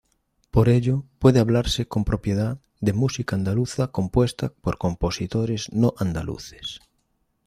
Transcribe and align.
Por 0.49 0.67
ello, 0.67 1.05
puede 1.19 1.39
hablarse 1.39 1.87
con 1.87 2.05
propiedad 2.05 2.57
de 2.79 2.91
música 2.93 3.35
andaluza 3.35 3.89
compuesta 3.89 4.51
por 4.59 4.79
compositores 4.79 5.71
no 5.73 5.93
andaluces. 5.99 6.79